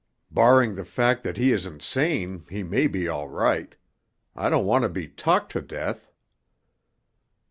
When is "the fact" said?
0.73-1.23